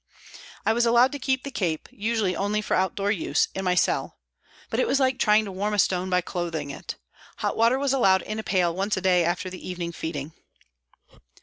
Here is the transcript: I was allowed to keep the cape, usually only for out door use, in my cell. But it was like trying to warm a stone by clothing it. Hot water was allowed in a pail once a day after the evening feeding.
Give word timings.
I 0.65 0.73
was 0.73 0.83
allowed 0.87 1.11
to 1.11 1.19
keep 1.19 1.43
the 1.43 1.51
cape, 1.51 1.87
usually 1.91 2.35
only 2.35 2.59
for 2.59 2.73
out 2.73 2.95
door 2.95 3.11
use, 3.11 3.49
in 3.53 3.63
my 3.63 3.75
cell. 3.75 4.17
But 4.71 4.79
it 4.79 4.87
was 4.87 4.99
like 4.99 5.19
trying 5.19 5.45
to 5.45 5.51
warm 5.51 5.75
a 5.75 5.77
stone 5.77 6.09
by 6.09 6.21
clothing 6.21 6.71
it. 6.71 6.95
Hot 7.37 7.55
water 7.55 7.77
was 7.77 7.93
allowed 7.93 8.23
in 8.23 8.39
a 8.39 8.43
pail 8.43 8.75
once 8.75 8.97
a 8.97 9.01
day 9.01 9.23
after 9.23 9.47
the 9.51 9.69
evening 9.69 9.91
feeding. 9.91 10.33